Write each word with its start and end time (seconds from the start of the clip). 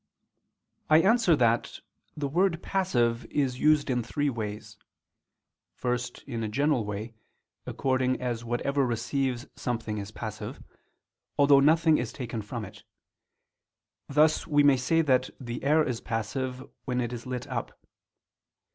I 0.89 1.01
answer 1.03 1.35
that, 1.35 1.79
The 2.17 2.27
word 2.27 2.63
"passive" 2.63 3.23
is 3.25 3.59
used 3.59 3.87
in 3.87 4.01
three 4.01 4.31
ways. 4.31 4.77
First, 5.75 6.23
in 6.23 6.41
a 6.41 6.47
general 6.47 6.85
way, 6.85 7.13
according 7.67 8.19
as 8.19 8.43
whatever 8.43 8.83
receives 8.83 9.45
something 9.55 9.99
is 9.99 10.09
passive, 10.09 10.59
although 11.37 11.59
nothing 11.59 11.99
is 11.99 12.11
taken 12.11 12.41
from 12.41 12.65
it: 12.65 12.83
thus 14.09 14.47
we 14.47 14.63
may 14.63 14.75
say 14.77 15.03
that 15.03 15.29
the 15.39 15.63
air 15.63 15.83
is 15.87 16.01
passive 16.01 16.67
when 16.85 16.99
it 16.99 17.13
is 17.13 17.27
lit 17.27 17.45
up. 17.45 17.79